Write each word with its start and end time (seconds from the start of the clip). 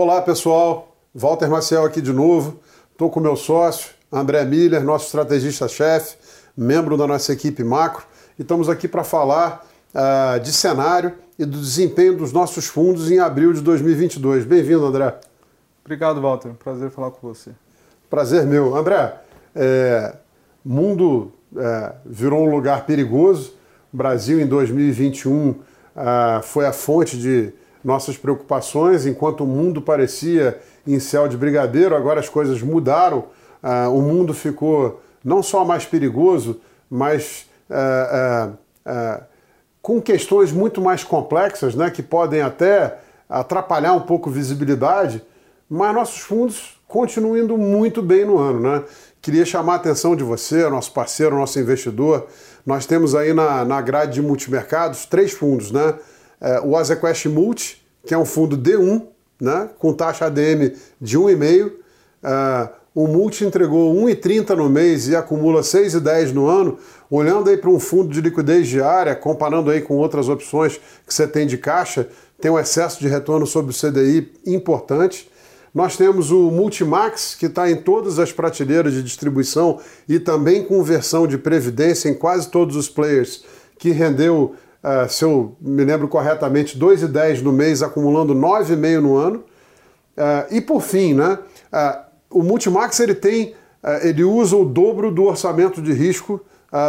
Olá 0.00 0.22
pessoal, 0.22 0.96
Walter 1.12 1.48
Maciel 1.48 1.84
aqui 1.84 2.00
de 2.00 2.12
novo. 2.12 2.60
Estou 2.92 3.10
com 3.10 3.18
meu 3.18 3.34
sócio, 3.34 3.90
André 4.12 4.44
Miller, 4.44 4.84
nosso 4.84 5.06
estrategista-chefe, 5.06 6.16
membro 6.56 6.96
da 6.96 7.04
nossa 7.04 7.32
equipe 7.32 7.64
macro, 7.64 8.04
e 8.38 8.42
estamos 8.42 8.68
aqui 8.68 8.86
para 8.86 9.02
falar 9.02 9.66
uh, 9.92 10.38
de 10.38 10.52
cenário 10.52 11.14
e 11.36 11.44
do 11.44 11.58
desempenho 11.58 12.16
dos 12.16 12.32
nossos 12.32 12.68
fundos 12.68 13.10
em 13.10 13.18
abril 13.18 13.52
de 13.52 13.60
2022. 13.60 14.44
Bem-vindo, 14.44 14.86
André. 14.86 15.18
Obrigado, 15.84 16.20
Walter. 16.20 16.52
Prazer 16.52 16.90
falar 16.90 17.10
com 17.10 17.26
você. 17.26 17.50
Prazer 18.08 18.46
meu. 18.46 18.76
André, 18.76 19.16
é, 19.52 20.14
mundo 20.64 21.32
é, 21.56 21.92
virou 22.06 22.46
um 22.46 22.50
lugar 22.54 22.86
perigoso. 22.86 23.52
O 23.92 23.96
Brasil, 23.96 24.40
em 24.40 24.46
2021, 24.46 25.56
é, 25.96 26.40
foi 26.42 26.66
a 26.66 26.72
fonte 26.72 27.18
de 27.18 27.52
nossas 27.84 28.16
preocupações, 28.16 29.06
enquanto 29.06 29.44
o 29.44 29.46
mundo 29.46 29.80
parecia 29.80 30.58
em 30.86 30.98
céu 30.98 31.28
de 31.28 31.36
brigadeiro, 31.36 31.94
agora 31.94 32.20
as 32.20 32.28
coisas 32.28 32.62
mudaram. 32.62 33.26
É, 33.62 33.88
o 33.88 34.00
mundo 34.00 34.32
ficou 34.34 35.00
não 35.24 35.42
só 35.42 35.64
mais 35.64 35.84
perigoso, 35.84 36.60
mas 36.90 37.46
é, 37.70 38.50
é, 38.86 39.20
com 39.82 40.00
questões 40.00 40.52
muito 40.52 40.80
mais 40.80 41.04
complexas, 41.04 41.74
né, 41.74 41.90
que 41.90 42.02
podem 42.02 42.42
até 42.42 42.98
atrapalhar 43.28 43.92
um 43.92 44.00
pouco 44.00 44.30
a 44.30 44.32
visibilidade, 44.32 45.22
mas 45.68 45.94
nossos 45.94 46.20
fundos 46.20 46.80
continuam 46.86 47.36
indo 47.36 47.58
muito 47.58 48.00
bem 48.02 48.24
no 48.24 48.38
ano. 48.38 48.60
Né? 48.60 48.84
Queria 49.20 49.44
chamar 49.44 49.74
a 49.74 49.76
atenção 49.76 50.16
de 50.16 50.24
você, 50.24 50.68
nosso 50.68 50.92
parceiro, 50.92 51.36
nosso 51.36 51.58
investidor. 51.58 52.26
Nós 52.64 52.86
temos 52.86 53.14
aí 53.14 53.34
na, 53.34 53.64
na 53.64 53.80
grade 53.80 54.14
de 54.14 54.22
multimercados 54.22 55.04
três 55.04 55.32
fundos, 55.32 55.70
né? 55.70 55.94
É, 56.40 56.60
o 56.60 56.76
Azequest 56.76 57.26
Multi, 57.26 57.84
que 58.06 58.14
é 58.14 58.18
um 58.18 58.24
fundo 58.24 58.56
D1, 58.56 59.06
né? 59.40 59.68
com 59.78 59.92
taxa 59.92 60.26
ADM 60.26 60.72
de 61.00 61.18
1,5. 61.18 61.72
É, 62.22 62.68
o 62.94 63.06
Multi 63.06 63.44
entregou 63.44 63.94
1,30 63.94 64.56
no 64.56 64.68
mês 64.68 65.06
e 65.08 65.14
acumula 65.14 65.60
6,10 65.60 66.32
no 66.32 66.46
ano. 66.46 66.78
Olhando 67.10 67.48
aí 67.48 67.56
para 67.56 67.70
um 67.70 67.78
fundo 67.78 68.12
de 68.12 68.20
liquidez 68.20 68.66
diária, 68.66 69.14
comparando 69.14 69.70
aí 69.70 69.80
com 69.80 69.96
outras 69.96 70.28
opções 70.28 70.80
que 71.06 71.14
você 71.14 71.26
tem 71.26 71.46
de 71.46 71.56
caixa, 71.56 72.08
tem 72.40 72.50
um 72.50 72.58
excesso 72.58 73.00
de 73.00 73.08
retorno 73.08 73.46
sobre 73.46 73.72
o 73.72 73.74
CDI 73.74 74.32
importante. 74.46 75.30
Nós 75.74 75.96
temos 75.96 76.30
o 76.30 76.50
Multimax, 76.50 77.34
que 77.34 77.46
está 77.46 77.70
em 77.70 77.76
todas 77.76 78.18
as 78.18 78.32
prateleiras 78.32 78.92
de 78.92 79.02
distribuição 79.02 79.78
e 80.08 80.18
também 80.18 80.64
com 80.64 80.82
versão 80.82 81.26
de 81.26 81.38
previdência 81.38 82.08
em 82.08 82.14
quase 82.14 82.48
todos 82.48 82.74
os 82.74 82.88
players, 82.88 83.44
que 83.78 83.90
rendeu, 83.90 84.54
uh, 84.82 85.08
se 85.08 85.24
eu 85.24 85.56
me 85.60 85.84
lembro 85.84 86.08
corretamente, 86.08 86.78
2,10 86.78 87.42
no 87.42 87.52
mês, 87.52 87.82
acumulando 87.82 88.34
9,5 88.34 89.00
no 89.00 89.16
ano. 89.16 89.44
Uh, 90.16 90.54
e 90.54 90.60
por 90.60 90.80
fim, 90.82 91.14
né, 91.14 91.38
uh, 91.72 92.08
o 92.30 92.42
Multimax 92.42 92.98
ele 93.00 93.14
tem, 93.14 93.54
ele 94.02 94.24
usa 94.24 94.56
o 94.56 94.64
dobro 94.64 95.10
do 95.10 95.24
orçamento 95.24 95.80
de 95.80 95.92
risco 95.92 96.40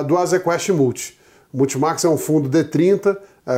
do 0.05 0.17
Azequest 0.17 0.69
Multi. 0.69 1.17
O 1.53 1.57
Multimax 1.57 2.03
é 2.03 2.09
um 2.09 2.17
fundo 2.17 2.49
D30 2.49 3.15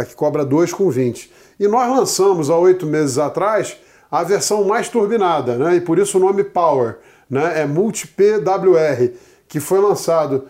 que 0.08 0.14
cobra 0.14 0.46
2,20. 0.46 1.30
E 1.60 1.68
nós 1.68 1.90
lançamos 1.90 2.52
há 2.52 2.58
oito 2.58 2.86
meses 2.86 3.18
atrás 3.18 3.78
a 4.12 4.22
versão 4.24 4.66
mais 4.66 4.90
turbinada, 4.90 5.56
né? 5.56 5.78
e 5.78 5.82
por 5.82 5.98
isso 5.98 6.18
o 6.18 6.22
nome 6.22 6.44
Power, 6.44 6.98
né? 7.28 7.62
é 7.62 7.66
Multi-PWR, 7.66 9.14
que 9.48 9.60
foi 9.60 9.80
lançado 9.80 10.44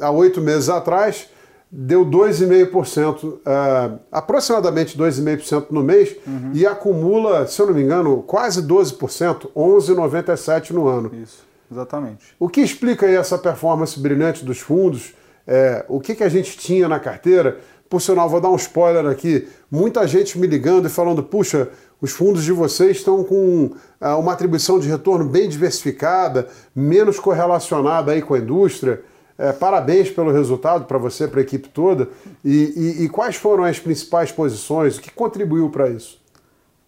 há 0.00 0.10
oito 0.10 0.40
meses 0.40 0.68
atrás, 0.68 1.28
deu 1.70 2.04
2,5%, 2.04 3.24
uh, 3.24 3.98
aproximadamente 4.10 4.96
2,5% 4.96 5.66
no 5.70 5.82
mês, 5.82 6.16
uhum. 6.26 6.50
e 6.54 6.66
acumula, 6.66 7.46
se 7.46 7.60
eu 7.60 7.66
não 7.66 7.74
me 7.74 7.82
engano, 7.82 8.22
quase 8.22 8.62
12%, 8.62 9.50
11,97% 9.54 10.70
no 10.70 10.88
ano. 10.88 11.10
Isso, 11.14 11.44
exatamente. 11.70 12.34
O 12.38 12.48
que 12.48 12.60
explica 12.60 13.06
aí 13.06 13.16
essa 13.16 13.36
performance 13.36 13.98
brilhante 13.98 14.44
dos 14.44 14.58
fundos? 14.58 15.14
É, 15.46 15.84
o 15.88 16.00
que, 16.00 16.14
que 16.14 16.24
a 16.24 16.28
gente 16.28 16.56
tinha 16.56 16.88
na 16.88 16.98
carteira? 16.98 17.58
Por 17.88 18.02
sinal, 18.02 18.28
vou 18.28 18.40
dar 18.40 18.50
um 18.50 18.56
spoiler 18.56 19.06
aqui. 19.06 19.48
Muita 19.70 20.06
gente 20.06 20.38
me 20.38 20.46
ligando 20.46 20.86
e 20.86 20.90
falando: 20.90 21.22
puxa, 21.22 21.68
os 22.00 22.10
fundos 22.12 22.44
de 22.44 22.52
vocês 22.52 22.98
estão 22.98 23.24
com 23.24 23.70
ah, 23.98 24.16
uma 24.16 24.32
atribuição 24.32 24.78
de 24.78 24.88
retorno 24.88 25.24
bem 25.24 25.48
diversificada, 25.48 26.48
menos 26.74 27.18
correlacionada 27.18 28.12
aí 28.12 28.20
com 28.20 28.34
a 28.34 28.38
indústria. 28.38 29.02
É, 29.38 29.52
parabéns 29.52 30.10
pelo 30.10 30.32
resultado 30.32 30.84
para 30.86 30.98
você, 30.98 31.28
para 31.28 31.38
a 31.38 31.42
equipe 31.42 31.68
toda. 31.68 32.08
E, 32.44 32.96
e, 32.98 33.04
e, 33.04 33.08
quais 33.08 33.36
foram 33.36 33.62
as 33.62 33.78
principais 33.78 34.32
posições? 34.32 34.98
O 34.98 35.00
que 35.00 35.12
contribuiu 35.12 35.70
para 35.70 35.88
isso? 35.88 36.20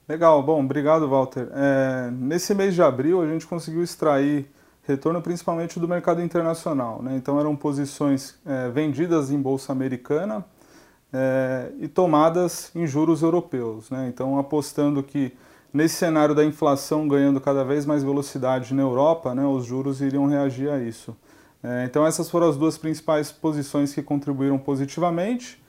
Legal, 0.08 0.42
bom, 0.42 0.64
obrigado, 0.64 1.08
Walter. 1.08 1.48
É, 1.54 2.10
nesse 2.10 2.52
mês 2.52 2.74
de 2.74 2.82
abril, 2.82 3.22
a 3.22 3.26
gente 3.28 3.46
conseguiu 3.46 3.84
extrair 3.84 4.50
retorno 4.82 5.22
principalmente 5.22 5.78
do 5.78 5.86
mercado 5.86 6.20
internacional. 6.20 7.00
Né? 7.00 7.14
Então, 7.16 7.38
eram 7.38 7.54
posições 7.54 8.34
é, 8.44 8.68
vendidas 8.68 9.30
em 9.30 9.40
bolsa 9.40 9.70
americana 9.70 10.44
é, 11.12 11.70
e 11.78 11.86
tomadas 11.86 12.72
em 12.74 12.84
juros 12.84 13.22
europeus. 13.22 13.88
Né? 13.90 14.10
Então, 14.12 14.36
apostando 14.36 15.00
que 15.04 15.32
nesse 15.72 15.94
cenário 15.94 16.34
da 16.34 16.44
inflação 16.44 17.06
ganhando 17.06 17.40
cada 17.40 17.64
vez 17.64 17.86
mais 17.86 18.02
velocidade 18.02 18.74
na 18.74 18.82
Europa, 18.82 19.32
né, 19.36 19.46
os 19.46 19.64
juros 19.64 20.00
iriam 20.00 20.26
reagir 20.26 20.68
a 20.68 20.80
isso. 20.80 21.16
É, 21.62 21.84
então, 21.84 22.06
essas 22.06 22.30
foram 22.30 22.48
as 22.48 22.56
duas 22.56 22.78
principais 22.78 23.30
posições 23.30 23.94
que 23.94 24.02
contribuíram 24.02 24.58
positivamente. 24.58 25.62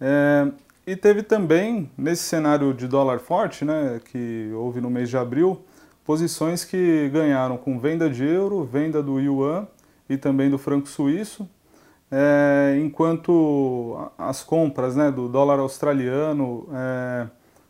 É, 0.00 0.48
e 0.86 0.94
teve 0.96 1.22
também, 1.22 1.90
nesse 1.96 2.22
cenário 2.22 2.72
de 2.72 2.86
dólar 2.86 3.18
forte, 3.18 3.64
né, 3.64 4.00
que 4.10 4.50
houve 4.54 4.80
no 4.80 4.88
mês 4.88 5.10
de 5.10 5.16
abril, 5.16 5.60
posições 6.04 6.64
que 6.64 7.10
ganharam 7.12 7.56
com 7.56 7.78
venda 7.78 8.08
de 8.08 8.24
euro, 8.24 8.64
venda 8.64 9.02
do 9.02 9.18
yuan 9.18 9.66
e 10.08 10.16
também 10.16 10.48
do 10.48 10.56
franco 10.56 10.88
suíço, 10.88 11.48
é, 12.10 12.78
enquanto 12.80 14.10
as 14.16 14.42
compras 14.42 14.94
né, 14.94 15.10
do 15.10 15.28
dólar 15.28 15.58
australiano 15.58 16.68
é, 16.72 17.26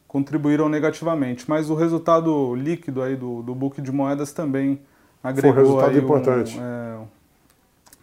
contribuíram 0.06 0.68
negativamente. 0.68 1.48
Mas 1.48 1.70
o 1.70 1.74
resultado 1.74 2.54
líquido 2.54 3.02
aí 3.02 3.16
do, 3.16 3.42
do 3.42 3.54
book 3.54 3.80
de 3.80 3.90
moedas 3.90 4.32
também 4.32 4.78
agregou. 5.24 5.54
Foi 5.54 5.62
um 5.62 5.64
resultado 5.64 5.98
importante. 5.98 6.58
Um, 6.58 6.62
é, 6.62 6.98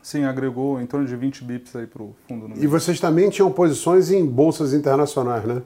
sim, 0.03 0.25
agregou 0.25 0.79
em 0.79 0.85
torno 0.85 1.07
de 1.07 1.15
20 1.15 1.43
bips 1.43 1.71
para 1.71 2.03
o 2.03 2.15
fundo. 2.27 2.53
E 2.55 2.67
vocês 2.67 2.99
também 2.99 3.29
tinham 3.29 3.51
posições 3.51 4.11
em 4.11 4.23
bolsas 4.25 4.73
internacionais, 4.73 5.43
né? 5.45 5.63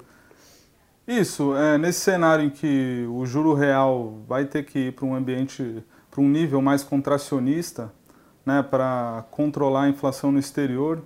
Isso, 1.08 1.56
é, 1.56 1.78
nesse 1.78 2.02
cenário 2.02 2.46
em 2.46 2.50
que 2.50 3.06
o 3.10 3.26
juro 3.26 3.54
real 3.54 4.22
vai 4.28 4.46
ter 4.46 4.64
que 4.64 4.88
ir 4.88 4.94
para 4.94 5.06
um 5.06 5.16
ambiente, 5.16 5.84
para 6.12 6.22
um 6.22 6.30
nível 6.30 6.62
mais 6.62 6.84
contracionista, 6.84 7.92
né, 8.46 8.62
para 8.62 9.26
controlar 9.32 9.84
a 9.84 9.90
inflação 9.90 10.32
no 10.32 10.40
exterior, 10.40 11.02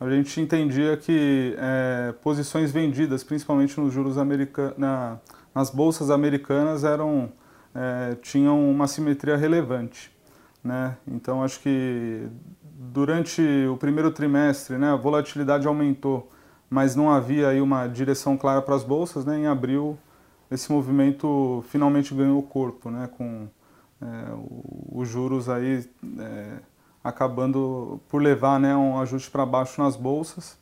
a 0.00 0.10
gente 0.10 0.40
entendia 0.40 0.96
que 0.96 1.54
é, 1.58 2.12
posições 2.22 2.72
vendidas, 2.72 3.22
principalmente 3.22 3.78
nos 3.78 3.92
juros 3.92 4.18
americanos, 4.18 4.76
na, 4.76 5.18
nas 5.54 5.70
bolsas 5.70 6.10
americanas, 6.10 6.82
eram 6.82 7.30
é, 7.74 8.16
tinham 8.22 8.70
uma 8.70 8.88
simetria 8.88 9.36
relevante. 9.36 10.10
Né? 10.62 10.96
Então, 11.06 11.42
acho 11.42 11.60
que 11.60 12.26
durante 12.90 13.42
o 13.70 13.76
primeiro 13.76 14.10
trimestre 14.10 14.76
né, 14.76 14.90
a 14.90 14.96
volatilidade 14.96 15.66
aumentou, 15.66 16.28
mas 16.68 16.96
não 16.96 17.10
havia 17.10 17.48
aí 17.48 17.60
uma 17.60 17.86
direção 17.86 18.36
clara 18.36 18.60
para 18.60 18.74
as 18.74 18.82
bolsas. 18.82 19.24
Né? 19.24 19.38
Em 19.38 19.46
abril, 19.46 19.96
esse 20.50 20.72
movimento 20.72 21.64
finalmente 21.68 22.14
ganhou 22.14 22.42
corpo, 22.42 22.90
né? 22.90 23.08
com 23.16 23.46
é, 24.00 24.06
os 24.90 25.08
juros 25.08 25.48
aí 25.48 25.88
é, 26.18 26.56
acabando 27.04 28.00
por 28.08 28.20
levar 28.20 28.58
né, 28.58 28.74
um 28.74 28.98
ajuste 29.00 29.30
para 29.30 29.46
baixo 29.46 29.80
nas 29.80 29.94
bolsas. 29.94 30.56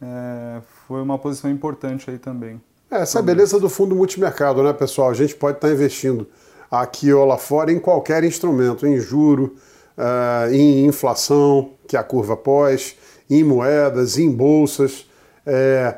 É, 0.00 0.60
foi 0.86 1.02
uma 1.02 1.18
posição 1.18 1.50
importante 1.50 2.08
aí 2.08 2.18
também. 2.18 2.60
É, 2.90 3.02
essa 3.02 3.18
é 3.18 3.20
a 3.20 3.24
beleza 3.24 3.60
do 3.60 3.68
fundo 3.68 3.94
multimercado, 3.94 4.62
né, 4.62 4.72
pessoal? 4.72 5.10
A 5.10 5.14
gente 5.14 5.34
pode 5.34 5.58
estar 5.58 5.70
investindo 5.70 6.26
aqui 6.70 7.12
ou 7.12 7.26
lá 7.26 7.36
fora 7.36 7.72
em 7.72 7.80
qualquer 7.80 8.24
instrumento, 8.24 8.86
em 8.86 8.98
juro, 8.98 9.56
uh, 9.98 10.54
em 10.54 10.86
inflação, 10.86 11.72
que 11.86 11.96
é 11.96 12.00
a 12.00 12.04
curva 12.04 12.36
pós, 12.36 12.96
em 13.28 13.42
moedas, 13.42 14.16
em 14.16 14.30
bolsas. 14.30 15.06
É, 15.44 15.96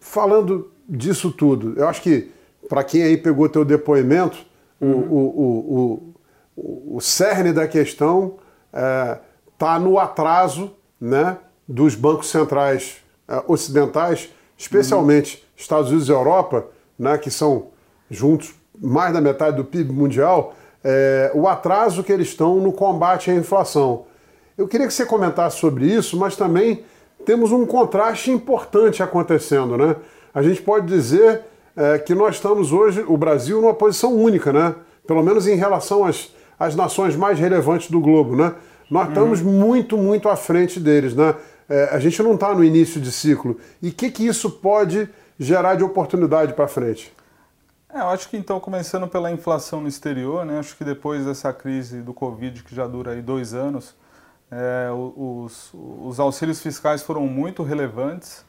falando 0.00 0.70
disso 0.88 1.32
tudo, 1.32 1.74
eu 1.76 1.88
acho 1.88 2.02
que 2.02 2.30
para 2.68 2.84
quem 2.84 3.02
aí 3.02 3.16
pegou 3.16 3.48
teu 3.48 3.64
depoimento, 3.64 4.38
uhum. 4.80 4.90
o, 4.90 5.16
o, 5.16 6.14
o, 6.56 6.96
o, 6.96 7.00
cerne 7.00 7.52
da 7.52 7.66
questão 7.66 8.34
é, 8.72 9.18
está 9.52 9.78
no 9.78 9.98
atraso 9.98 10.72
né, 11.00 11.38
dos 11.66 11.94
bancos 11.94 12.30
centrais 12.30 12.98
uh, 13.28 13.50
ocidentais, 13.50 14.28
especialmente 14.56 15.36
uhum. 15.36 15.42
Estados 15.56 15.90
Unidos 15.90 16.08
e 16.08 16.12
Europa, 16.12 16.66
né, 16.98 17.16
que 17.18 17.30
são 17.30 17.68
juntos 18.10 18.54
mais 18.80 19.12
da 19.12 19.20
metade 19.20 19.56
do 19.56 19.64
PIB 19.64 19.92
mundial, 19.92 20.54
é, 20.84 21.30
o 21.34 21.48
atraso 21.48 22.02
que 22.02 22.12
eles 22.12 22.28
estão 22.28 22.56
no 22.56 22.72
combate 22.72 23.30
à 23.30 23.34
inflação. 23.34 24.04
Eu 24.56 24.66
queria 24.66 24.86
que 24.86 24.92
você 24.92 25.06
comentasse 25.06 25.58
sobre 25.58 25.86
isso, 25.86 26.16
mas 26.16 26.36
também 26.36 26.84
temos 27.24 27.52
um 27.52 27.66
contraste 27.66 28.30
importante 28.30 29.02
acontecendo. 29.02 29.76
Né? 29.76 29.96
A 30.34 30.42
gente 30.42 30.62
pode 30.62 30.86
dizer 30.86 31.42
é, 31.76 31.98
que 31.98 32.14
nós 32.14 32.36
estamos 32.36 32.72
hoje, 32.72 33.04
o 33.06 33.16
Brasil, 33.16 33.60
numa 33.60 33.74
posição 33.74 34.14
única, 34.14 34.52
né? 34.52 34.74
Pelo 35.06 35.22
menos 35.22 35.46
em 35.46 35.54
relação 35.54 36.04
às, 36.04 36.32
às 36.58 36.74
nações 36.74 37.14
mais 37.14 37.38
relevantes 37.38 37.88
do 37.88 38.00
globo, 38.00 38.34
né? 38.34 38.52
Nós 38.90 39.04
uhum. 39.04 39.08
estamos 39.10 39.42
muito, 39.42 39.96
muito 39.96 40.28
à 40.28 40.34
frente 40.34 40.80
deles, 40.80 41.14
né? 41.14 41.34
É, 41.68 41.90
a 41.92 41.98
gente 42.00 42.20
não 42.22 42.34
está 42.34 42.52
no 42.52 42.64
início 42.64 43.00
de 43.00 43.12
ciclo. 43.12 43.58
E 43.80 43.90
o 43.90 43.92
que, 43.92 44.10
que 44.10 44.26
isso 44.26 44.50
pode 44.50 45.08
gerar 45.38 45.76
de 45.76 45.84
oportunidade 45.84 46.52
para 46.54 46.66
frente? 46.66 47.12
É, 47.90 48.00
eu 48.00 48.08
acho 48.08 48.28
que 48.28 48.36
então, 48.36 48.60
começando 48.60 49.08
pela 49.08 49.30
inflação 49.30 49.80
no 49.80 49.88
exterior, 49.88 50.44
né, 50.44 50.58
acho 50.58 50.76
que 50.76 50.84
depois 50.84 51.24
dessa 51.24 51.52
crise 51.52 52.02
do 52.02 52.12
Covid, 52.12 52.62
que 52.62 52.74
já 52.74 52.86
dura 52.86 53.12
aí 53.12 53.22
dois 53.22 53.54
anos, 53.54 53.96
é, 54.50 54.88
os, 54.92 55.72
os 55.72 56.20
auxílios 56.20 56.60
fiscais 56.60 57.02
foram 57.02 57.26
muito 57.26 57.62
relevantes. 57.62 58.44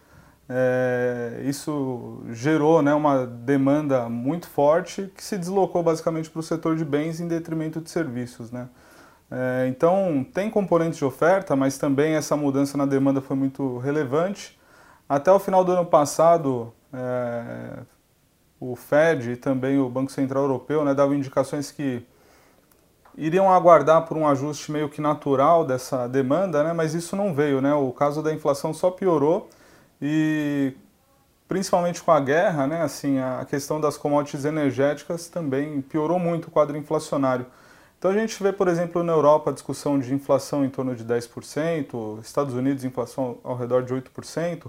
É, 0.52 1.42
isso 1.46 2.24
gerou 2.32 2.82
né, 2.82 2.94
uma 2.94 3.26
demanda 3.26 4.10
muito 4.10 4.48
forte 4.48 5.12
que 5.16 5.24
se 5.24 5.38
deslocou 5.38 5.84
basicamente 5.84 6.30
para 6.30 6.40
o 6.40 6.44
setor 6.44 6.76
de 6.76 6.84
bens 6.84 7.20
em 7.22 7.28
detrimento 7.28 7.80
de 7.80 7.90
serviços. 7.90 8.52
Né? 8.52 8.68
É, 9.32 9.68
então, 9.70 10.26
tem 10.34 10.50
componentes 10.50 10.98
de 10.98 11.06
oferta, 11.06 11.56
mas 11.56 11.78
também 11.78 12.16
essa 12.16 12.36
mudança 12.36 12.78
na 12.78 12.86
demanda 12.86 13.22
foi 13.22 13.36
muito 13.38 13.78
relevante. 13.78 14.60
Até 15.08 15.32
o 15.32 15.40
final 15.40 15.64
do 15.64 15.72
ano 15.72 15.86
passado, 15.86 16.74
é, 16.94 17.80
o 18.60 18.76
Fed 18.76 19.32
e 19.32 19.36
também 19.38 19.80
o 19.80 19.90
Banco 19.90 20.12
Central 20.12 20.44
Europeu 20.44 20.84
né, 20.84 20.94
davam 20.94 21.16
indicações 21.16 21.72
que 21.72 22.06
iriam 23.18 23.52
aguardar 23.52 24.06
por 24.06 24.18
um 24.18 24.28
ajuste 24.28 24.72
meio 24.72 24.90
que 24.90 25.02
natural 25.02 25.66
dessa 25.66 26.08
demanda, 26.08 26.64
né, 26.64 26.74
mas 26.74 26.94
isso 26.94 27.16
não 27.16 27.34
veio. 27.34 27.62
Né, 27.62 27.74
o 27.74 27.92
caso 27.92 28.22
da 28.22 28.34
inflação 28.34 28.74
só 28.74 28.92
piorou 28.92 29.50
e 30.02 30.74
principalmente 31.48 32.02
com 32.04 32.12
a 32.12 32.20
guerra, 32.20 32.68
né, 32.68 32.82
assim, 32.82 33.20
a 33.20 33.46
questão 33.50 33.82
das 33.82 33.98
commodities 33.98 34.46
energéticas 34.46 35.28
também 35.28 35.82
piorou 35.82 36.20
muito 36.20 36.48
o 36.48 36.52
quadro 36.52 36.78
inflacionário. 36.78 37.46
Então 37.98 38.12
a 38.12 38.14
gente 38.14 38.42
vê, 38.42 38.54
por 38.54 38.70
exemplo, 38.70 39.04
na 39.04 39.12
Europa 39.12 39.50
a 39.50 39.54
discussão 39.54 40.00
de 40.00 40.14
inflação 40.14 40.64
em 40.64 40.70
torno 40.70 40.96
de 40.96 41.04
10%, 41.04 42.22
Estados 42.22 42.54
Unidos 42.54 42.86
inflação 42.86 43.40
ao 43.44 43.58
redor 43.58 43.84
de 43.84 43.94
8%, 43.94 44.68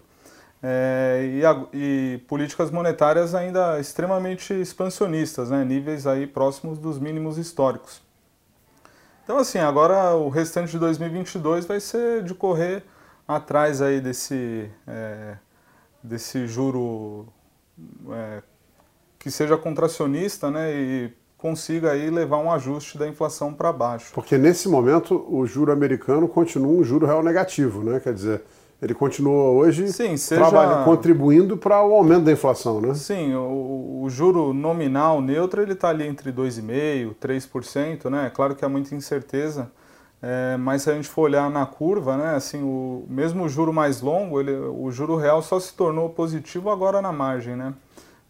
é, 0.62 1.40
e, 1.72 1.76
e, 1.76 2.18
políticas 2.28 2.70
monetárias 2.70 3.34
ainda 3.34 3.80
extremamente 3.80 4.52
expansionistas, 4.52 5.50
né, 5.50 5.64
níveis 5.64 6.06
aí 6.06 6.26
próximos 6.26 6.78
dos 6.78 6.98
mínimos 6.98 7.38
históricos. 7.38 8.02
Então 9.24 9.38
assim, 9.38 9.58
agora 9.58 10.14
o 10.14 10.28
restante 10.28 10.72
de 10.72 10.78
2022 10.78 11.64
vai 11.64 11.80
ser 11.80 12.22
de 12.22 12.34
correr 12.34 12.84
atrás 13.26 13.80
aí 13.80 14.00
desse, 14.00 14.70
é, 14.86 15.36
desse 16.02 16.46
juro 16.46 17.26
é, 18.10 18.42
que 19.18 19.30
seja 19.30 19.56
contracionista 19.56 20.50
né, 20.50 20.72
e 20.74 21.12
consiga 21.38 21.92
aí 21.92 22.10
levar 22.10 22.38
um 22.38 22.52
ajuste 22.52 22.98
da 22.98 23.08
inflação 23.08 23.54
para 23.54 23.72
baixo. 23.72 24.12
Porque 24.12 24.36
nesse 24.36 24.68
momento 24.68 25.24
o 25.28 25.46
juro 25.46 25.72
americano 25.72 26.28
continua 26.28 26.72
um 26.72 26.84
juro 26.84 27.06
real 27.06 27.22
negativo, 27.22 27.82
né? 27.82 27.98
Quer 27.98 28.12
dizer, 28.12 28.42
ele 28.80 28.94
continua 28.94 29.50
hoje 29.50 29.92
Sim, 29.92 30.16
seja... 30.16 30.42
contribuindo 30.84 31.56
para 31.56 31.82
o 31.84 31.92
aumento 31.92 32.24
da 32.24 32.32
inflação, 32.32 32.80
né? 32.80 32.94
Sim, 32.94 33.34
o, 33.34 34.02
o 34.02 34.08
juro 34.08 34.54
nominal 34.54 35.20
neutro 35.20 35.60
ele 35.60 35.72
está 35.74 35.90
ali 35.90 36.06
entre 36.06 36.32
2,5%, 36.32 37.14
3%, 37.20 38.10
né? 38.10 38.30
Claro 38.34 38.54
que 38.54 38.64
há 38.64 38.68
muita 38.68 38.94
incerteza, 38.94 39.70
é, 40.22 40.56
mas 40.56 40.82
se 40.82 40.90
a 40.90 40.94
gente 40.94 41.08
for 41.08 41.22
olhar 41.22 41.50
na 41.50 41.66
curva, 41.66 42.16
né, 42.16 42.34
assim, 42.34 42.62
o 42.62 43.04
mesmo 43.08 43.44
o 43.44 43.48
juro 43.48 43.72
mais 43.72 44.00
longo, 44.00 44.40
ele, 44.40 44.52
o 44.52 44.90
juro 44.90 45.16
real 45.16 45.42
só 45.42 45.60
se 45.60 45.74
tornou 45.74 46.08
positivo 46.10 46.70
agora 46.70 47.02
na 47.02 47.12
margem, 47.12 47.56
né? 47.56 47.74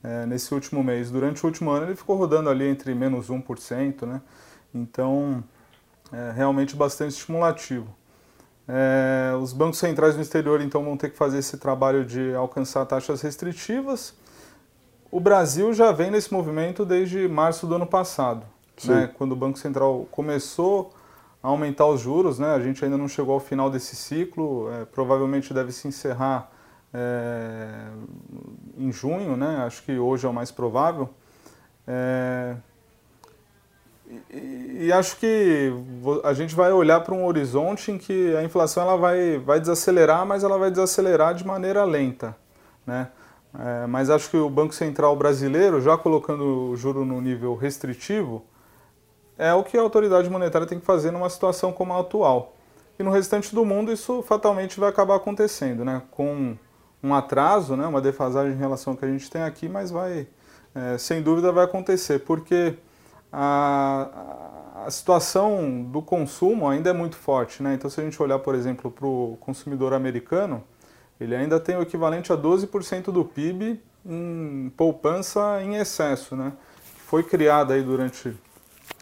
É, 0.02 0.25
nesse 0.25 0.55
último 0.55 0.82
mês. 0.82 1.11
Durante 1.11 1.44
o 1.44 1.47
último 1.47 1.70
ano 1.70 1.87
ele 1.87 1.94
ficou 1.94 2.17
rodando 2.17 2.49
ali 2.49 2.67
entre 2.67 2.94
menos 2.94 3.29
1%, 3.29 4.06
né? 4.06 4.20
Então, 4.75 5.44
é 6.12 6.32
realmente 6.35 6.75
bastante 6.75 7.12
estimulativo. 7.12 7.87
É, 8.69 9.35
os 9.41 9.53
bancos 9.53 9.79
centrais 9.79 10.15
no 10.15 10.23
exterior 10.23 10.61
então 10.61 10.85
vão 10.85 10.97
ter 10.97 11.11
que 11.11 11.17
fazer 11.17 11.39
esse 11.39 11.59
trabalho 11.59 12.05
de 12.05 12.35
alcançar 12.35 12.87
taxas 12.87 13.21
restritivas. 13.21 14.15
O 15.11 15.19
Brasil 15.19 15.73
já 15.73 15.91
vem 15.91 16.11
nesse 16.11 16.33
movimento 16.33 16.85
desde 16.85 17.27
março 17.27 17.67
do 17.67 17.75
ano 17.75 17.87
passado, 17.87 18.47
né, 18.85 19.11
quando 19.19 19.33
o 19.33 19.37
Banco 19.37 19.59
Central 19.59 20.07
começou 20.11 20.95
a 21.43 21.49
aumentar 21.49 21.87
os 21.87 22.01
juros. 22.01 22.39
Né, 22.39 22.49
a 22.55 22.61
gente 22.61 22.85
ainda 22.85 22.97
não 22.97 23.09
chegou 23.09 23.35
ao 23.35 23.41
final 23.41 23.69
desse 23.69 23.97
ciclo, 23.97 24.71
é, 24.73 24.85
provavelmente 24.85 25.53
deve 25.53 25.73
se 25.73 25.89
encerrar 25.89 26.53
é, 26.95 27.89
em 28.79 28.93
junho, 28.93 29.37
né, 29.37 29.65
acho 29.67 29.83
que 29.83 29.99
hoje 29.99 30.27
é 30.27 30.29
o 30.29 30.33
mais 30.33 30.53
provável. 30.53 31.11
É, 31.89 32.55
e, 34.33 34.93
acho 34.93 35.17
que 35.17 35.73
a 36.25 36.33
gente 36.33 36.55
vai 36.55 36.73
olhar 36.73 37.01
para 37.01 37.15
um 37.15 37.27
horizonte 37.27 37.93
em 37.93 37.99
que 37.99 38.35
a 38.37 38.43
inflação 38.43 38.83
ela 38.83 38.97
vai, 38.97 39.39
vai 39.39 39.61
desacelerar, 39.61 40.27
mas 40.27 40.43
ela 40.43 40.59
vai 40.59 40.71
desacelerar 40.71 41.35
de 41.35 41.47
maneira 41.47 41.85
lenta. 41.85 42.37
Né? 42.85 43.09
É, 43.57 43.87
mas 43.87 44.11
acho 44.11 44.31
que 44.31 44.37
o 44.37 44.51
Banco 44.51 44.75
Central 44.75 45.15
brasileiro, 45.15 45.81
já 45.81 45.97
colocando 45.97 46.71
o 46.71 46.77
juro 46.77 47.05
no 47.05 47.21
nível 47.21 47.55
restritivo, 47.55 48.45
é 49.39 49.55
o 49.55 49.62
que 49.62 49.77
a 49.79 49.81
autoridade 49.81 50.29
monetária 50.29 50.67
tem 50.67 50.81
que 50.81 50.87
fazer 50.87 51.11
numa 51.12 51.31
situação 51.31 51.73
como 51.73 51.93
a 51.93 52.01
atual. 52.01 52.57
E 52.99 53.03
no 53.03 53.11
restante 53.11 53.55
do 53.55 53.65
mundo 53.65 53.93
isso 53.93 54.23
fatalmente 54.23 54.79
vai 54.79 54.89
acabar 54.89 55.17
acontecendo, 55.17 55.85
né? 55.85 56.03
com 56.11 56.57
um 57.03 57.15
atraso, 57.15 57.77
né? 57.77 57.87
uma 57.87 58.01
defasagem 58.01 58.55
em 58.55 58.59
relação 58.59 58.93
ao 58.93 58.97
que 58.99 59.05
a 59.05 59.09
gente 59.09 59.31
tem 59.31 59.43
aqui, 59.43 59.69
mas 59.69 59.91
vai, 59.91 60.27
é, 60.75 60.99
sem 60.99 61.23
dúvida 61.23 61.53
vai 61.53 61.65
acontecer, 61.65 62.21
porque 62.21 62.77
a, 63.32 64.85
a 64.87 64.91
situação 64.91 65.82
do 65.82 66.03
consumo 66.03 66.69
ainda 66.69 66.91
é 66.91 66.93
muito 66.93 67.17
forte. 67.17 67.62
Né? 67.62 67.75
Então, 67.75 67.91
se 67.91 68.00
a 68.00 68.05
gente 68.05 68.21
olhar, 68.23 68.38
por 68.38 68.55
exemplo, 68.55 68.91
para 68.91 69.06
o 69.06 69.37
consumidor 69.41 69.93
americano, 69.93 70.62
ele 71.21 71.35
ainda 71.35 71.61
tem 71.61 71.77
o 71.77 71.82
equivalente 71.82 72.32
a 72.32 72.37
12% 72.37 73.12
do 73.12 73.25
PIB 73.25 73.81
em 74.05 74.73
poupança 74.77 75.62
em 75.62 75.77
excesso. 75.77 76.35
Né? 76.35 76.53
Foi 77.06 77.23
criada 77.23 77.75
aí 77.75 77.82
durante 77.82 78.35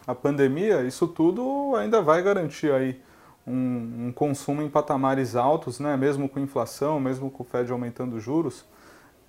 a 0.06 0.14
pandemia, 0.14 0.82
isso 0.82 1.06
tudo 1.06 1.74
ainda 1.76 2.00
vai 2.00 2.22
garantir 2.22 2.72
aí 2.72 2.98
um, 3.46 4.06
um, 4.06 4.12
consumo 4.12 4.62
em 4.62 4.68
patamares 4.68 5.36
altos, 5.36 5.78
né? 5.78 5.96
mesmo 5.98 6.28
com 6.28 6.40
inflação, 6.40 6.98
mesmo 6.98 7.30
com 7.30 7.42
o 7.42 7.46
Fed 7.46 7.70
aumentando 7.70 8.18
juros. 8.18 8.64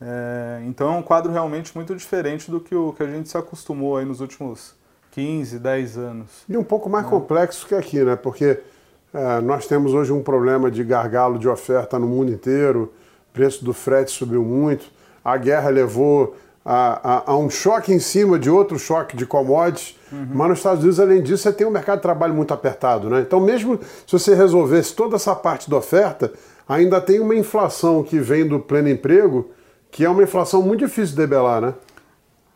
É, 0.01 0.63
então 0.65 0.93
é 0.93 0.97
um 0.97 1.01
quadro 1.01 1.31
realmente 1.31 1.75
muito 1.75 1.93
diferente 1.93 2.49
do 2.49 2.61
que 2.61 2.73
o 2.73 2.93
que 2.93 3.03
a 3.03 3.07
gente 3.07 3.27
se 3.27 3.37
acostumou 3.37 3.97
aí 3.97 4.05
nos 4.05 4.21
últimos 4.21 4.78
15, 5.11 5.59
10 5.59 5.97
anos. 5.97 6.27
E 6.47 6.57
um 6.57 6.63
pouco 6.63 6.89
mais 6.89 7.05
complexo 7.05 7.67
que 7.67 7.75
aqui, 7.75 8.03
né? 8.03 8.15
Porque 8.15 8.59
é, 9.13 9.41
nós 9.41 9.67
temos 9.67 9.93
hoje 9.93 10.11
um 10.11 10.21
problema 10.21 10.69
de 10.69 10.83
gargalo 10.83 11.39
de 11.39 11.47
oferta 11.47 11.97
no 11.97 12.07
mundo 12.07 12.31
inteiro, 12.31 12.93
o 13.29 13.33
preço 13.33 13.63
do 13.65 13.73
frete 13.73 14.11
subiu 14.11 14.43
muito, 14.43 14.85
a 15.23 15.35
guerra 15.37 15.69
levou 15.69 16.35
a, 16.63 17.15
a, 17.17 17.31
a 17.31 17.37
um 17.37 17.49
choque 17.49 17.91
em 17.91 17.99
cima 17.99 18.37
de 18.37 18.49
outro 18.49 18.77
choque 18.77 19.17
de 19.17 19.25
commodities, 19.25 19.97
uhum. 20.11 20.27
mas 20.33 20.49
nos 20.49 20.59
Estados 20.59 20.83
Unidos, 20.83 20.99
além 20.99 21.21
disso, 21.21 21.43
você 21.43 21.53
tem 21.53 21.65
um 21.65 21.71
mercado 21.71 21.97
de 21.97 22.03
trabalho 22.03 22.33
muito 22.33 22.53
apertado, 22.53 23.09
né? 23.09 23.21
Então, 23.21 23.39
mesmo 23.39 23.79
se 24.05 24.11
você 24.11 24.35
resolvesse 24.35 24.93
toda 24.93 25.15
essa 25.15 25.35
parte 25.35 25.69
da 25.69 25.77
oferta, 25.77 26.31
ainda 26.67 27.01
tem 27.01 27.19
uma 27.19 27.35
inflação 27.35 28.03
que 28.03 28.19
vem 28.19 28.47
do 28.47 28.59
pleno 28.59 28.89
emprego, 28.89 29.49
que 29.89 30.05
é 30.05 30.09
uma 30.09 30.21
inflação 30.21 30.61
muito 30.61 30.85
difícil 30.85 31.15
de 31.15 31.21
debelar, 31.21 31.61
né? 31.61 31.73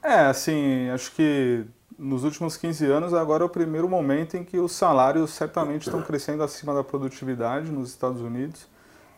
É, 0.03 0.19
assim, 0.25 0.89
acho 0.89 1.11
que 1.15 1.63
nos 2.03 2.25
últimos 2.25 2.57
15 2.57 2.85
anos, 2.85 3.13
agora 3.13 3.43
é 3.43 3.45
o 3.45 3.49
primeiro 3.49 3.87
momento 3.87 4.35
em 4.35 4.43
que 4.43 4.57
os 4.57 4.73
salários 4.73 5.31
certamente 5.31 5.83
estão 5.83 6.01
crescendo 6.01 6.43
acima 6.43 6.73
da 6.73 6.83
produtividade 6.83 7.71
nos 7.71 7.89
Estados 7.89 8.21
Unidos, 8.21 8.67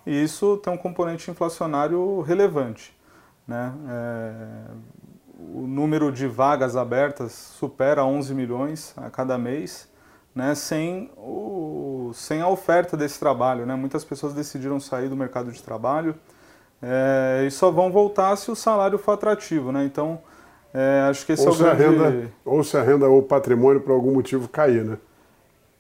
e 0.06 0.24
isso 0.24 0.58
tem 0.58 0.72
um 0.72 0.78
componente 0.78 1.32
inflacionário 1.32 2.22
relevante. 2.22 2.96
Né? 3.48 3.74
É, 3.90 4.32
o 5.52 5.66
número 5.66 6.12
de 6.12 6.28
vagas 6.28 6.76
abertas 6.76 7.32
supera 7.32 8.06
11 8.06 8.34
milhões 8.36 8.94
a 8.98 9.10
cada 9.10 9.36
mês, 9.36 9.90
né? 10.34 10.54
sem, 10.54 11.12
o, 11.18 12.12
sem 12.14 12.42
a 12.42 12.48
oferta 12.48 12.96
desse 12.96 13.20
trabalho. 13.20 13.66
Né? 13.66 13.74
Muitas 13.76 14.06
pessoas 14.06 14.34
decidiram 14.34 14.80
sair 14.80 15.10
do 15.10 15.16
mercado 15.16 15.52
de 15.52 15.62
trabalho 15.62 16.16
é, 16.82 17.46
e 17.48 17.50
só 17.50 17.72
vão 17.72 17.92
voltar 17.92 18.36
se 18.36 18.52
o 18.52 18.56
salário 18.56 19.00
for 19.00 19.14
atrativo. 19.14 19.72
Né? 19.72 19.86
Então, 19.86 20.22
é, 20.76 21.08
acho 21.10 21.26
que 21.26 21.32
esse 21.32 21.48
ou 21.48 21.54
é 21.54 21.56
o 21.56 21.58
grande... 21.58 21.84
Renda, 21.84 22.32
ou 22.44 22.62
se 22.62 22.76
a 22.76 22.84
renda 22.84 23.08
ou 23.08 23.20
o 23.20 23.24
patrimônio 23.24 23.80
por 23.80 23.94
algum 23.94 24.14
motivo 24.14 24.50
cair, 24.50 24.84
né? 24.84 24.98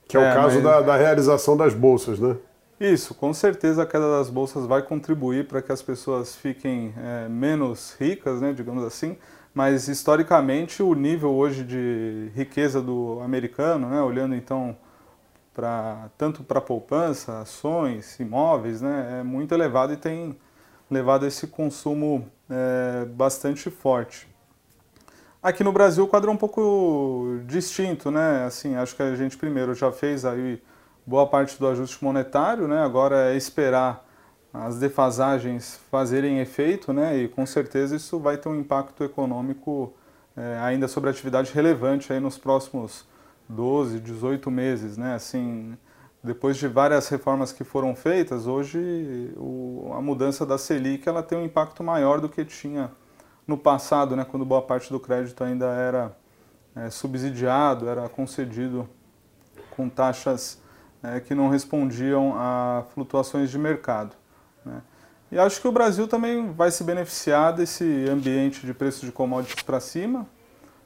Que 0.08 0.18
é, 0.18 0.22
é 0.22 0.32
o 0.32 0.34
caso 0.34 0.56
mas... 0.56 0.64
da, 0.64 0.82
da 0.82 0.96
realização 0.96 1.58
das 1.58 1.74
bolsas, 1.74 2.18
né? 2.18 2.38
Isso, 2.80 3.14
com 3.14 3.34
certeza 3.34 3.84
a 3.84 3.86
queda 3.86 4.10
das 4.18 4.30
bolsas 4.30 4.66
vai 4.66 4.82
contribuir 4.82 5.48
para 5.48 5.62
que 5.62 5.72
as 5.72 5.82
pessoas 5.82 6.36
fiquem 6.36 6.94
é, 6.98 7.28
menos 7.28 7.96
ricas, 8.00 8.40
né, 8.40 8.54
digamos 8.54 8.84
assim, 8.84 9.18
mas 9.54 9.88
historicamente 9.88 10.84
o 10.84 10.94
nível 10.94 11.32
hoje 11.34 11.64
de 11.64 12.30
riqueza 12.36 12.82
do 12.82 13.20
americano, 13.24 13.90
né, 13.90 14.02
olhando 14.02 14.36
então 14.36 14.78
para 15.54 16.10
tanto 16.18 16.44
para 16.44 16.60
poupança, 16.60 17.40
ações, 17.40 18.20
imóveis, 18.20 18.82
né, 18.82 19.20
é 19.22 19.24
muito 19.24 19.54
elevado 19.54 19.94
e 19.94 19.98
tem 19.98 20.38
levado 20.92 21.24
a 21.24 21.28
esse 21.30 21.48
consumo 21.48 22.30
é, 22.50 23.06
bastante 23.06 23.70
forte. 23.70 24.28
Aqui 25.46 25.64
no 25.64 25.72
Brasil 25.72 26.04
o 26.04 26.08
quadro 26.08 26.32
é 26.32 26.34
um 26.34 26.38
pouco 26.38 27.40
distinto, 27.46 28.10
né? 28.10 28.46
Assim, 28.46 28.76
acho 28.78 28.96
que 28.96 29.04
a 29.04 29.16
gente 29.16 29.38
primeiro 29.38 29.76
já 29.76 29.92
fez 29.92 30.26
aí 30.26 30.60
boa 31.06 31.28
parte 31.28 31.60
do 31.60 31.68
ajuste 31.68 32.04
monetário, 32.04 32.68
né? 32.68 32.84
Agora 32.84 33.32
é 33.32 33.38
esperar 33.38 34.04
as 34.52 34.80
defasagens 34.80 35.80
fazerem 35.92 36.40
efeito, 36.40 36.92
né? 36.92 37.16
E 37.20 37.28
com 37.28 37.46
certeza 37.46 37.96
isso 37.96 38.18
vai 38.18 38.38
ter 38.38 38.50
um 38.50 38.60
impacto 38.60 39.04
econômico 39.04 39.94
é, 40.36 40.58
ainda 40.64 40.88
sobre 40.88 41.12
atividade 41.12 41.54
relevante 41.54 42.12
aí 42.12 42.20
nos 42.20 42.40
próximos 42.40 43.06
12, 43.48 44.00
18 44.00 44.50
meses, 44.50 44.98
né? 44.98 45.14
Assim, 45.14 45.78
depois 46.24 46.58
de 46.58 46.68
várias 46.68 47.08
reformas 47.08 47.52
que 47.52 47.64
foram 47.64 47.96
feitas, 47.96 48.48
hoje 48.48 49.32
o, 49.38 49.92
a 49.96 50.02
mudança 50.02 50.44
da 50.44 50.58
Selic 50.58 51.08
ela 51.08 51.22
tem 51.22 51.38
um 51.38 51.46
impacto 51.46 51.84
maior 51.84 52.20
do 52.20 52.28
que 52.28 52.44
tinha 52.44 52.90
no 53.48 53.58
passado, 53.58 54.16
né, 54.16 54.26
quando 54.26 54.46
boa 54.46 54.62
parte 54.62 54.92
do 54.92 55.00
crédito 55.00 55.44
ainda 55.44 55.68
era 55.68 56.16
é, 56.76 56.90
subsidiado, 56.90 57.88
era 57.88 58.10
concedido 58.10 58.90
com 59.72 59.88
taxas 59.88 60.62
é, 61.04 61.20
que 61.20 61.36
não 61.36 61.50
respondiam 61.50 62.34
a 62.36 62.86
flutuações 62.94 63.50
de 63.50 63.58
mercado. 63.58 64.16
Né. 64.66 64.82
E 65.32 65.38
acho 65.38 65.62
que 65.62 65.68
o 65.68 65.72
Brasil 65.72 66.08
também 66.08 66.52
vai 66.54 66.72
se 66.72 66.84
beneficiar 66.84 67.54
desse 67.54 68.08
ambiente 68.10 68.66
de 68.66 68.74
preços 68.74 69.02
de 69.02 69.12
commodities 69.12 69.64
para 69.64 69.80
cima. 69.80 70.26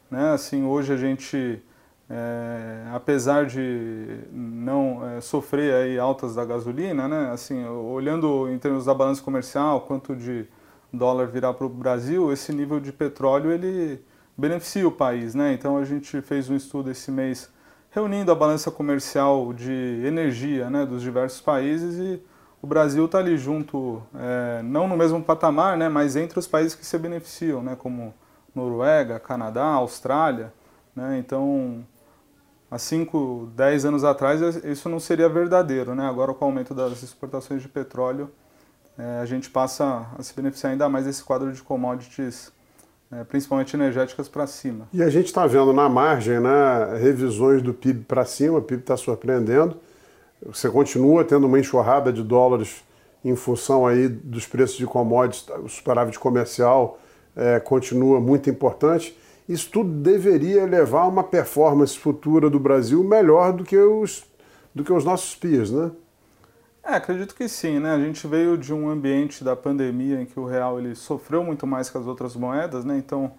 Né. 0.10 0.32
Assim, 0.32 0.66
hoje 0.66 0.94
a 0.94 0.98
gente, 0.98 1.62
é, 2.10 2.84
apesar 2.94 3.46
de 3.46 4.20
não 4.32 5.08
é, 5.08 5.22
sofrer 5.22 5.74
aí 5.74 6.00
altas 6.00 6.36
da 6.36 6.44
gasolina, 6.44 7.08
né, 7.08 7.32
assim, 7.32 7.66
olhando 7.66 8.50
em 8.50 8.58
termos 8.58 8.86
da 8.86 8.94
balança 8.94 9.22
comercial, 9.22 9.82
quanto 9.82 10.16
de 10.16 10.46
dólar 10.92 11.28
virar 11.28 11.54
para 11.54 11.66
o 11.66 11.70
Brasil, 11.70 12.32
esse 12.32 12.52
nível 12.52 12.80
de 12.80 12.92
petróleo 12.92 13.52
ele 13.52 14.04
beneficia 14.38 14.88
o 14.88 14.92
país, 14.92 15.36
né? 15.36 15.54
Então 15.54 15.78
a 15.78 15.86
gente 15.86 16.22
fez 16.22 16.50
um 16.50 16.56
estudo 16.56 16.90
esse 16.90 17.12
mês 17.12 17.50
reunindo 17.92 18.32
a 18.32 18.36
balança 18.36 18.70
comercial 18.70 19.54
de 19.54 20.04
energia, 20.06 20.70
né, 20.70 20.86
dos 20.86 21.02
diversos 21.02 21.42
países 21.42 21.98
e 21.98 22.22
o 22.62 22.68
Brasil 22.68 23.06
está 23.06 23.18
ali 23.18 23.38
junto, 23.38 24.02
é, 24.14 24.62
não 24.64 24.88
no 24.88 24.96
mesmo 24.96 25.24
patamar, 25.24 25.78
né, 25.78 25.90
mas 25.90 26.16
entre 26.16 26.38
os 26.38 26.48
países 26.48 26.76
que 26.76 26.86
se 26.86 26.98
beneficiam, 26.98 27.64
né, 27.64 27.76
como 27.76 28.14
Noruega, 28.54 29.20
Canadá, 29.20 29.66
Austrália, 29.66 30.54
né? 30.96 31.18
Então 31.20 31.86
há 32.70 32.78
5, 32.78 33.52
10 33.56 33.86
anos 33.86 34.04
atrás 34.04 34.42
isso 34.64 34.90
não 34.90 35.00
seria 35.00 35.30
verdadeiro, 35.30 35.96
né? 35.96 36.08
Agora 36.08 36.34
com 36.34 36.46
o 36.46 36.48
aumento 36.48 36.74
das 36.74 37.02
exportações 37.04 37.62
de 37.62 37.70
petróleo 37.70 38.30
a 39.22 39.26
gente 39.26 39.50
passa 39.50 40.08
a 40.18 40.22
se 40.22 40.34
beneficiar 40.34 40.72
ainda 40.72 40.90
mais 40.90 41.06
desse 41.06 41.24
quadro 41.24 41.52
de 41.52 41.62
commodities, 41.62 42.52
é, 43.12 43.24
principalmente 43.24 43.76
energéticas, 43.76 44.28
para 44.28 44.46
cima. 44.46 44.88
E 44.92 45.02
a 45.02 45.10
gente 45.10 45.28
está 45.28 45.48
vendo 45.48 45.72
na 45.74 45.88
margem 45.88 46.40
né, 46.40 46.98
revisões 47.00 47.62
do 47.62 47.74
PIB 47.74 48.04
para 48.06 48.26
cima, 48.26 48.58
o 48.58 48.62
PIB 48.62 48.82
está 48.82 48.98
surpreendendo. 48.98 49.78
Você 50.46 50.70
continua 50.70 51.24
tendo 51.24 51.48
uma 51.48 51.60
enxurrada 51.60 52.12
de 52.12 52.24
dólares 52.24 52.84
em 53.24 53.36
função 53.36 53.86
aí 53.86 54.08
dos 54.08 54.46
preços 54.48 54.78
de 54.78 54.86
commodities, 54.86 55.46
o 55.64 55.68
superávit 55.68 56.18
comercial 56.18 57.00
é, 57.36 57.60
continua 57.60 58.20
muito 58.20 58.50
importante. 58.50 59.18
Isso 59.48 59.70
tudo 59.72 59.90
deveria 59.90 60.66
levar 60.66 61.02
a 61.02 61.08
uma 61.08 61.24
performance 61.24 61.98
futura 61.98 62.50
do 62.50 62.60
Brasil 62.60 63.04
melhor 63.04 63.52
do 63.52 63.64
que 63.64 63.78
os, 63.78 64.24
do 64.74 64.84
que 64.84 64.94
os 64.94 65.04
nossos 65.04 65.36
PIAs, 65.36 65.72
né? 65.72 65.92
É, 66.84 66.96
acredito 66.96 67.36
que 67.36 67.48
sim, 67.48 67.80
né? 67.80 67.94
A 67.94 68.00
gente 68.00 68.26
veio 68.26 68.58
de 68.58 68.74
um 68.74 68.90
ambiente 68.90 69.44
da 69.44 69.56
pandemia 69.56 70.22
em 70.22 70.26
que 70.26 70.40
o 70.40 70.46
real 70.46 70.80
ele 70.80 70.96
sofreu 70.96 71.44
muito 71.44 71.68
mais 71.68 71.90
que 71.90 71.98
as 71.98 72.08
outras 72.08 72.36
moedas, 72.36 72.86
né? 72.86 72.98
Então, 72.98 73.34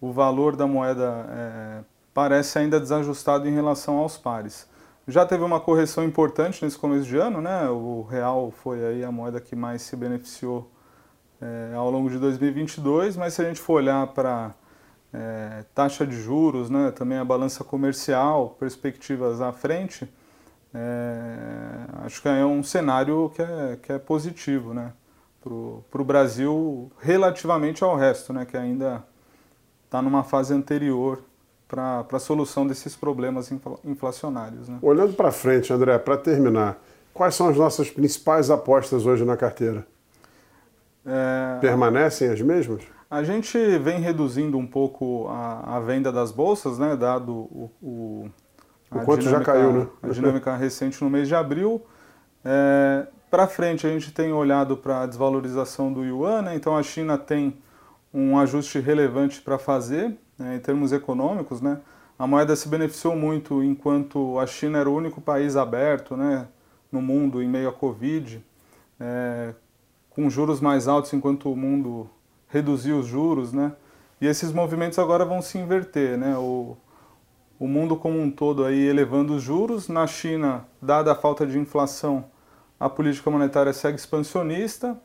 o 0.00 0.12
valor 0.12 0.56
da 0.56 0.66
moeda 0.66 1.26
é, 1.28 1.84
parece 2.14 2.58
ainda 2.58 2.80
desajustado 2.80 3.48
em 3.48 3.52
relação 3.52 3.98
aos 3.98 4.16
pares. 4.16 4.68
Já 5.08 5.26
teve 5.26 5.42
uma 5.42 5.60
correção 5.60 6.04
importante 6.04 6.64
nesse 6.64 6.78
começo 6.78 7.04
de 7.04 7.16
ano, 7.16 7.42
né? 7.42 7.68
O 7.68 8.02
real 8.02 8.50
foi 8.50 8.84
aí 8.86 9.04
a 9.04 9.10
moeda 9.10 9.40
que 9.40 9.56
mais 9.56 9.82
se 9.82 9.96
beneficiou 9.96 10.70
é, 11.40 11.74
ao 11.74 11.90
longo 11.90 12.08
de 12.08 12.18
2022, 12.18 13.16
mas 13.16 13.34
se 13.34 13.42
a 13.42 13.44
gente 13.44 13.60
for 13.60 13.74
olhar 13.74 14.06
para 14.08 14.54
é, 15.12 15.64
taxa 15.74 16.06
de 16.06 16.16
juros, 16.16 16.70
né? 16.70 16.92
Também 16.92 17.18
a 17.18 17.24
balança 17.24 17.64
comercial, 17.64 18.56
perspectivas 18.58 19.40
à 19.40 19.52
frente 19.52 20.08
é, 20.74 22.04
acho 22.04 22.22
que 22.22 22.28
é 22.28 22.44
um 22.44 22.62
cenário 22.62 23.30
que 23.34 23.42
é, 23.42 23.78
que 23.82 23.92
é 23.92 23.98
positivo 23.98 24.72
né, 24.72 24.92
para 25.42 25.52
o 25.52 26.04
Brasil 26.04 26.90
relativamente 27.00 27.82
ao 27.82 27.96
resto, 27.96 28.32
né, 28.32 28.44
que 28.44 28.56
ainda 28.56 29.04
está 29.84 30.00
numa 30.00 30.22
fase 30.22 30.54
anterior 30.54 31.22
para 31.66 32.04
a 32.10 32.18
solução 32.18 32.66
desses 32.66 32.96
problemas 32.96 33.50
inflacionários. 33.84 34.68
Né. 34.68 34.78
Olhando 34.82 35.14
para 35.14 35.30
frente, 35.30 35.72
André, 35.72 35.98
para 35.98 36.16
terminar, 36.16 36.80
quais 37.14 37.34
são 37.34 37.48
as 37.48 37.56
nossas 37.56 37.90
principais 37.90 38.50
apostas 38.50 39.06
hoje 39.06 39.24
na 39.24 39.36
carteira? 39.36 39.86
É, 41.04 41.58
Permanecem 41.60 42.28
as 42.28 42.40
mesmas? 42.40 42.82
A 43.10 43.24
gente 43.24 43.58
vem 43.78 44.00
reduzindo 44.00 44.56
um 44.56 44.66
pouco 44.66 45.26
a, 45.28 45.76
a 45.76 45.80
venda 45.80 46.12
das 46.12 46.30
bolsas, 46.30 46.78
né, 46.78 46.96
dado 46.96 47.32
o, 47.32 47.70
o 47.82 48.30
o 48.90 49.00
quanto 49.04 49.22
já 49.22 49.40
caiu, 49.40 49.72
né? 49.72 49.86
A 50.02 50.08
dinâmica 50.08 50.56
recente 50.56 51.02
no 51.02 51.08
mês 51.08 51.28
de 51.28 51.34
abril. 51.34 51.82
É, 52.44 53.06
para 53.30 53.46
frente, 53.46 53.86
a 53.86 53.90
gente 53.90 54.12
tem 54.12 54.32
olhado 54.32 54.76
para 54.76 55.02
a 55.02 55.06
desvalorização 55.06 55.92
do 55.92 56.04
yuan, 56.04 56.42
né? 56.42 56.56
então 56.56 56.76
a 56.76 56.82
China 56.82 57.16
tem 57.16 57.56
um 58.12 58.36
ajuste 58.36 58.80
relevante 58.80 59.40
para 59.40 59.56
fazer 59.56 60.16
né, 60.36 60.56
em 60.56 60.58
termos 60.58 60.90
econômicos. 60.90 61.60
Né? 61.60 61.78
A 62.18 62.26
moeda 62.26 62.56
se 62.56 62.68
beneficiou 62.68 63.14
muito 63.14 63.62
enquanto 63.62 64.36
a 64.40 64.46
China 64.46 64.78
era 64.78 64.90
o 64.90 64.94
único 64.94 65.20
país 65.20 65.56
aberto 65.56 66.16
né, 66.16 66.48
no 66.90 67.00
mundo 67.00 67.40
em 67.40 67.48
meio 67.48 67.68
à 67.68 67.72
Covid, 67.72 68.44
é, 68.98 69.54
com 70.10 70.28
juros 70.28 70.60
mais 70.60 70.88
altos 70.88 71.12
enquanto 71.12 71.52
o 71.52 71.56
mundo 71.56 72.10
reduziu 72.48 72.98
os 72.98 73.06
juros. 73.06 73.52
Né? 73.52 73.70
E 74.20 74.26
esses 74.26 74.50
movimentos 74.50 74.98
agora 74.98 75.24
vão 75.24 75.40
se 75.40 75.56
inverter. 75.56 76.18
Né? 76.18 76.36
O, 76.36 76.76
o 77.60 77.68
mundo 77.68 77.94
como 77.94 78.18
um 78.18 78.30
todo 78.30 78.64
aí 78.64 78.88
elevando 78.88 79.34
os 79.34 79.42
juros. 79.42 79.86
Na 79.86 80.06
China, 80.06 80.66
dada 80.80 81.12
a 81.12 81.14
falta 81.14 81.46
de 81.46 81.58
inflação, 81.58 82.24
a 82.80 82.88
política 82.88 83.30
monetária 83.30 83.74
segue 83.74 83.98
expansionista 83.98 84.98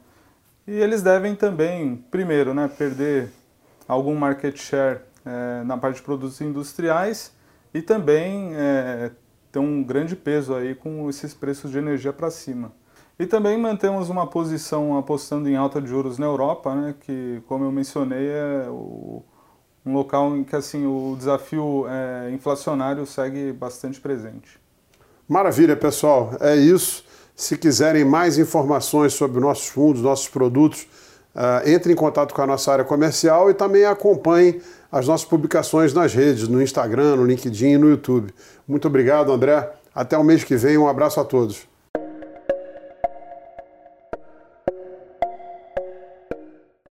e 0.65 0.71
eles 0.71 1.03
devem 1.03 1.35
também, 1.35 1.97
primeiro, 2.09 2.53
né, 2.53 2.69
perder 2.69 3.29
algum 3.85 4.15
market 4.15 4.57
share 4.57 5.01
é, 5.25 5.63
na 5.65 5.77
parte 5.77 5.97
de 5.97 6.03
produtos 6.03 6.39
industriais 6.39 7.33
e 7.73 7.81
também 7.81 8.51
é, 8.55 9.11
ter 9.51 9.59
um 9.59 9.83
grande 9.83 10.15
peso 10.15 10.55
aí 10.55 10.73
com 10.73 11.09
esses 11.09 11.33
preços 11.33 11.69
de 11.69 11.77
energia 11.77 12.13
para 12.13 12.31
cima. 12.31 12.71
E 13.19 13.25
também 13.25 13.57
mantemos 13.57 14.09
uma 14.09 14.27
posição 14.27 14.97
apostando 14.97 15.49
em 15.49 15.57
alta 15.57 15.81
de 15.81 15.89
juros 15.89 16.17
na 16.17 16.25
Europa, 16.25 16.73
né, 16.73 16.95
que, 17.01 17.43
como 17.47 17.65
eu 17.65 17.71
mencionei, 17.71 18.27
é 18.29 18.67
o 18.69 19.23
um 19.85 19.93
local 19.93 20.35
em 20.35 20.43
que 20.43 20.55
assim 20.55 20.85
o 20.85 21.15
desafio 21.17 21.85
é, 21.87 22.31
inflacionário 22.31 23.05
segue 23.05 23.53
bastante 23.53 24.01
presente. 24.01 24.59
Maravilha, 25.27 25.75
pessoal. 25.75 26.35
É 26.39 26.55
isso. 26.55 27.03
Se 27.35 27.57
quiserem 27.57 28.05
mais 28.05 28.37
informações 28.37 29.13
sobre 29.13 29.39
nossos 29.39 29.67
fundos, 29.67 30.01
nossos 30.01 30.29
produtos, 30.29 30.87
uh, 31.35 31.67
entre 31.67 31.91
em 31.91 31.95
contato 31.95 32.33
com 32.33 32.41
a 32.41 32.47
nossa 32.47 32.71
área 32.71 32.85
comercial 32.85 33.49
e 33.49 33.53
também 33.53 33.85
acompanhem 33.85 34.61
as 34.91 35.07
nossas 35.07 35.27
publicações 35.27 35.93
nas 35.93 36.13
redes, 36.13 36.47
no 36.47 36.61
Instagram, 36.61 37.17
no 37.17 37.25
LinkedIn 37.25 37.71
e 37.71 37.77
no 37.77 37.89
YouTube. 37.89 38.33
Muito 38.67 38.87
obrigado, 38.87 39.31
André. 39.31 39.69
Até 39.93 40.17
o 40.17 40.23
mês 40.23 40.43
que 40.43 40.55
vem. 40.55 40.77
Um 40.77 40.87
abraço 40.87 41.19
a 41.19 41.25
todos. 41.25 41.67